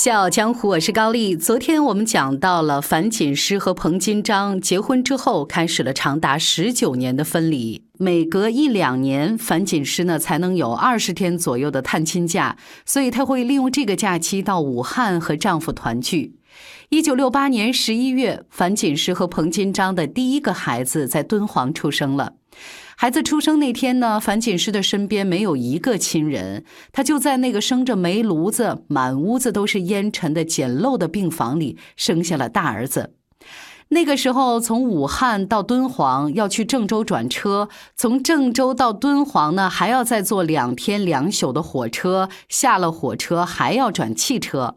[0.00, 1.34] 笑傲江湖，我是高丽。
[1.34, 7.82] 昨天我们讲到了樊锦诗和彭金章结婚之后，开始了长达十九年的分离。
[7.98, 16.36] 每隔一两年，樊锦诗呢才能有二十天左右的探亲假，所以她会利用这个假期到武汉和丈夫团聚。
[16.90, 22.34] 一九六八年十一月，樊锦诗和彭金章的第一个孩子在敦煌出生了。
[23.00, 33.14] 孩子出生那天呢，樊锦诗的身边没有一个亲人，她就在那个生着煤炉子、满屋子都是烟尘的简陋的病房里生下了大儿子。
[33.90, 44.74] 那个时候，从武汉到敦煌要去郑州转车，从郑州到敦煌呢，还要再坐两天两宿的火车，下了火车还要转汽车。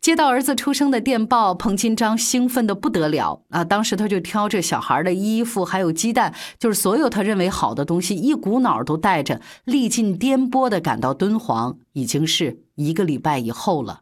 [0.00, 3.62] 接到儿子出生的电报，彭金章兴奋的不得了啊！
[3.62, 14.00] 当时他就挑着小孩的衣服，还有鸡蛋，就是所有他认为好的东西，一股脑都带着，历尽颠簸的赶到敦煌，已经是一个礼拜以后了。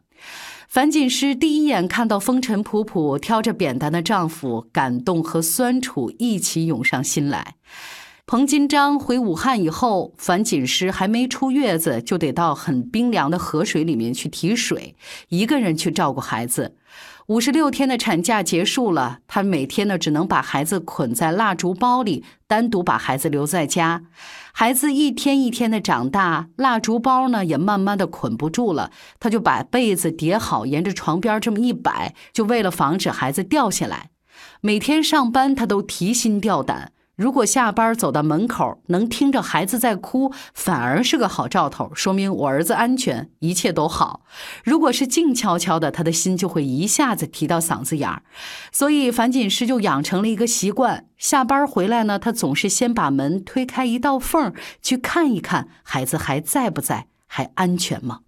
[0.69, 7.55] 樊锦诗第一眼看到风尘仆仆、挑着扁担的丈夫，感动和酸楚一起涌上心来。
[8.29, 14.95] 彭金章回武汉以后，樊锦诗还没出月子，就得到很冰凉的河水里面去提水，
[15.29, 16.75] 一个人去照顾孩子。
[17.25, 24.03] 五十六天的产假结束了，她每天呢只能把孩子捆在蜡烛包里，单独把孩子留在家。
[24.51, 34.11] 孩子一天一天的长大，蜡烛包呢也慢慢的捆不住了，她就把被子叠好，沿着床边这么一摆，就为了防止孩子掉下来。
[34.61, 36.91] 每天上班，她都提心吊胆。
[37.19, 44.21] 如果下班走到门口，能听着孩子在哭，反而是个好兆头，说明我儿子安全，一切都好。
[44.63, 48.23] 如果是静悄悄的，他的心就会一下子提到嗓子眼儿。
[48.71, 58.19] 所以樊锦诗就养成了一个习惯，下班回来呢，他总是先把门推开一道缝，去看一看孩子还在不在，还安全吗？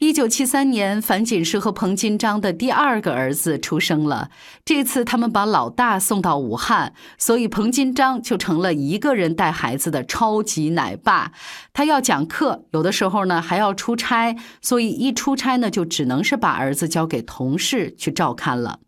[0.00, 4.30] 一九七三年，樊锦诗和彭金章的第二个儿子出生了。
[4.64, 11.32] 这次他们把老大送到武汉，所以彭金章就成了一个人带孩子的超级奶爸。
[11.74, 18.78] 他要讲课，有的时候呢还要出差，所以一出差呢就只能是把儿子交给同事去照看了。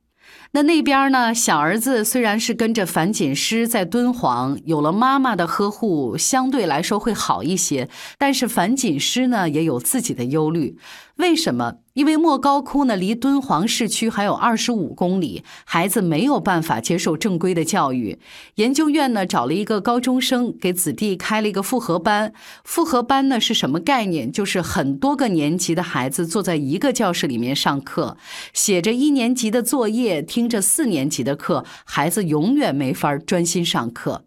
[0.55, 1.35] 那那边呢？
[1.35, 7.89] 小儿子虽然是跟着樊锦诗在敦煌，有了妈妈的呵护，相对来说会好一些。
[8.19, 10.77] 但是樊锦诗呢，也有自己的忧虑。
[11.17, 11.75] 为什么？
[11.95, 18.19] 因为莫高窟呢，离敦煌市区还有二十五公里，孩子没有办法接受正规的教育。
[18.55, 22.33] 研究院呢，找了一个高中生给子弟开了一个复合班。
[22.65, 24.33] 复合班呢是什么概念？
[24.33, 28.17] 就是很多个年级的孩子坐在一个教室里面上课，
[28.55, 34.25] 写着一年级的作业，听着四年级的课，孩子永远没法专心上课。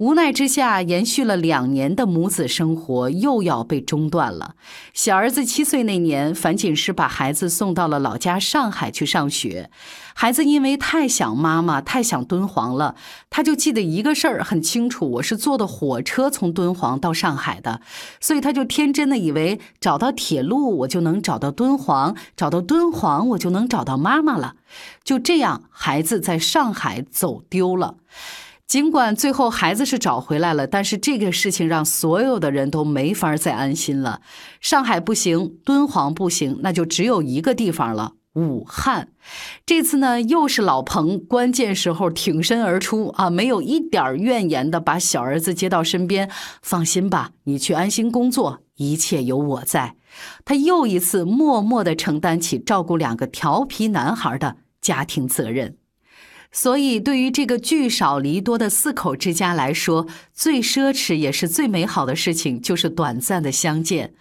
[0.00, 4.54] 无奈之下，延续了两年的母子生活又要被中断了。
[4.94, 9.68] 小儿子七岁那年，樊锦诗把孩子送到了老家上海去上学。
[10.14, 12.94] 孩子因为太想妈妈，太想敦煌了，
[13.28, 17.82] 他就记得一个事儿很清楚：我是坐的火车从敦煌到上海的，
[18.22, 24.54] 所以他就天真的以为找到铁路我就能找到敦煌，找到敦煌我就能找到妈妈了。
[25.04, 27.96] 就这样，孩子在上海走丢了。
[28.70, 34.20] 尽管最后孩子是找回来了，但是这个事情让所有的人都没法再安心了。
[34.60, 38.12] 上海不行，敦煌不行，那就只有一个地方了。
[38.34, 39.08] 武汉，
[39.66, 46.30] 这次呢又是老彭，关键时候挺身而出啊，没有一点怨言的把小儿子接到身边，
[46.62, 49.96] 放心吧，你去安心工作，一切有我在。
[50.44, 55.74] 他又一次默默的承担起照顾两个调皮男孩的家庭责任。
[56.52, 64.12] 所以，对于这个聚少离多的四口之家来说，最奢侈也是最美好的事情，就是短暂的相见。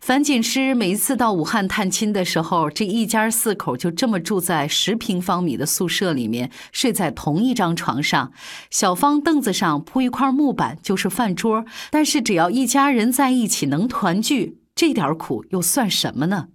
[0.00, 8.32] 樊锦诗每一次到武汉探亲的时候，这一家四口就这么住在十平方米的宿舍里面，睡在同一张床上，
[8.70, 11.64] 小方凳子上铺一块木板就是饭桌。
[11.90, 16.48] 但是，只要一家人在一起能团聚，这点苦又算什么呢？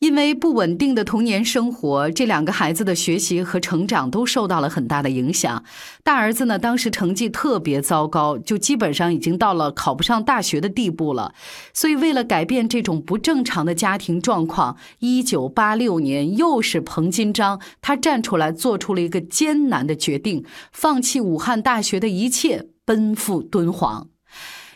[0.00, 5.64] 因为不稳定的童年生活，这两个孩子的学习和成长都受到了很大的影响。
[6.02, 11.32] 大儿子呢，当时成绩特别糟糕，就基本上已经到了考不上大学的地步了。
[11.72, 24.08] 所以，为了改变这种不正常的家庭状况，一九八六年，又是彭金章，他站出来做出了一个艰难的决定，放弃武汉大学的一切，奔赴敦煌。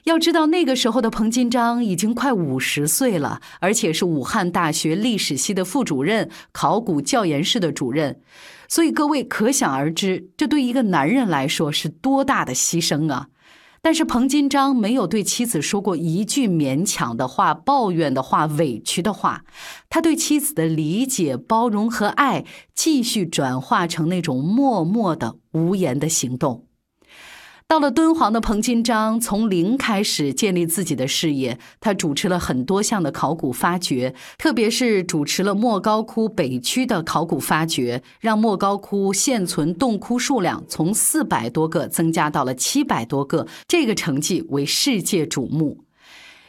[0.08, 8.18] 要知道，那个时候的彭金章已经快五十岁了，而且是武汉大学历史系的副主任、考古教研室的主任，
[8.68, 13.28] 所以各位可想而知，这对一个男人来说是多大的牺牲啊！
[13.82, 19.44] 但是彭金章没有对妻子说过一句勉强的话、抱怨的话、委屈的话，
[19.90, 26.67] 他对妻子的理解、包容和爱，继续转化成那种默默的、无言的行动。
[27.68, 31.58] 到了敦煌的彭金章，从零开始建立自己的事业。
[31.80, 45.84] 他主持了很多项的考古发掘，特别是主持了莫高窟北区的考古发掘，让莫高窟现存洞窟数量从四百多个增加到了七百多个，这个成绩为世界瞩目。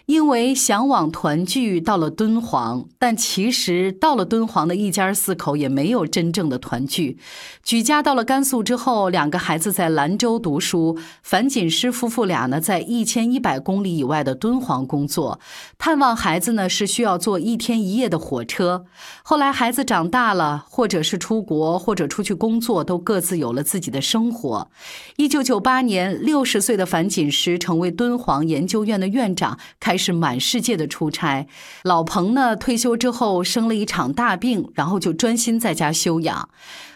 [0.09, 7.19] 因为向往团聚到了敦煌，但其实到了敦煌的一家四口也没有真正的团聚。
[7.63, 15.39] 举家到了甘肃之后，两个孩子在兰州读书，樊锦诗夫妇俩呢在一千一百公里以外的敦煌工作。
[15.77, 18.85] 探望孩子呢是需要坐一天一夜的火车。
[19.21, 24.71] 后来孩子长大了，或者是出国，或者出去工作，都各自有了自己的生活。
[25.17, 29.98] 一九九八年，六十岁的樊锦诗成为敦煌研究院的院长，开。
[29.99, 31.45] 是满世界的出差，
[31.83, 36.49] 老彭呢退休之后生了一场大病，然后就专心在家休养。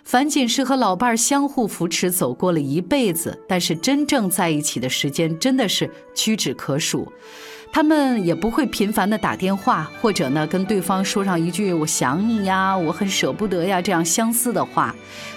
[0.04, 7.12] 樊锦诗和老伴儿相互扶持走过了一辈子，但是真正在一起的时间真的是屈指可数。
[7.74, 14.94] 他们也不会频繁的打电话，或者呢跟对方说上一句“我想你呀，我很舍不得呀”这样相似的话。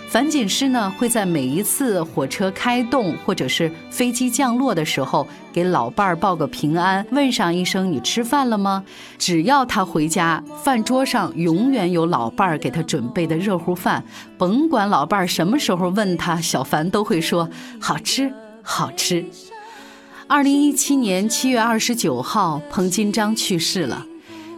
[0.07, 8.85] 樊锦诗呢会在每一次火车开动或者是飞机降落的时候，给老伴儿报个平安，问上一声“你吃饭了吗”。
[9.17, 14.05] 只要他回家，饭桌上永远有老伴儿给他准备的热乎饭，
[14.37, 17.49] 甭管老伴儿什么时候问他，小樊都会说
[17.81, 18.31] “好吃，
[18.61, 19.25] 好吃”。
[20.29, 24.05] 二零一七年七月二十九号，彭金章去世了。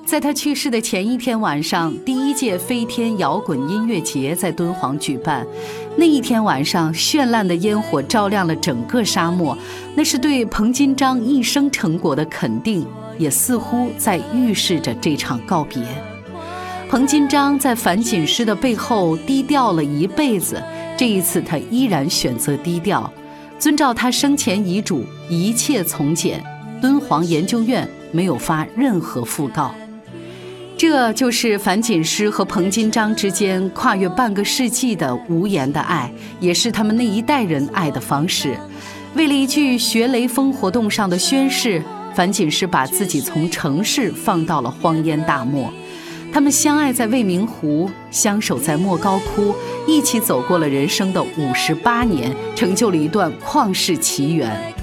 [0.07, 5.47] 在他去世的前一天晚上，第一届飞天摇滚音乐节在敦煌举办。
[5.95, 9.57] 那一天晚上，绚烂的烟火照亮了整个沙漠，
[9.95, 12.87] 那是对彭金章一生成果的肯定，
[13.19, 15.83] 也似乎在预示着这场告别。
[16.89, 20.63] 彭金章在樊锦诗的背后低调了一辈子，
[20.97, 23.13] 这一次他依然选择低调。
[23.59, 26.43] 遵照他生前遗嘱，一切从简。
[26.81, 29.75] 敦煌研究院没有发任何讣告。
[30.77, 36.09] 这就是樊锦诗和彭金章之间跨越半个世纪的无言的爱，
[36.39, 38.57] 也是他们那一代人爱的方式。
[39.15, 41.83] 为了一句学雷锋活动上的宣誓，
[42.15, 45.69] 樊锦诗把自己从城市放到了荒烟大漠。
[46.33, 49.55] 他们相爱在未名湖，相守在莫高窟，
[49.87, 54.75] 一起走过了人生的五十八年，成就了一段旷世奇缘。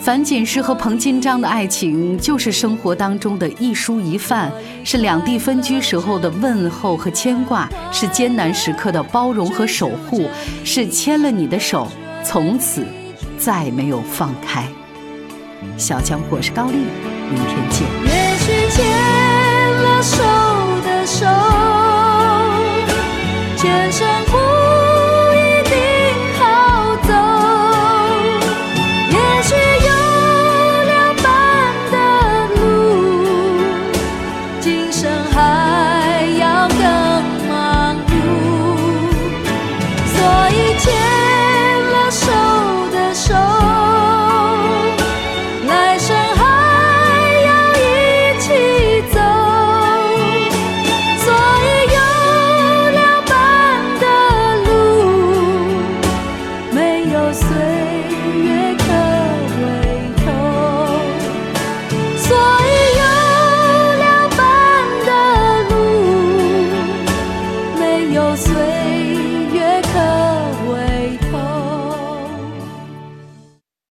[0.00, 4.50] 樊锦诗和彭金章的爱情，就是生活当中的一蔬一饭，
[4.84, 10.28] 是两地分居时候的问候和牵挂，是艰难时刻的包容和守护，
[10.64, 11.86] 是牵了你的手，
[12.24, 12.84] 从此
[13.38, 14.66] 再没有放开。
[15.76, 16.78] 小江，我是高丽，
[17.30, 17.86] 明天见。
[18.04, 20.02] 也许牵了。
[20.02, 20.51] 手，
[57.32, 57.48] 岁
[58.44, 58.51] 月。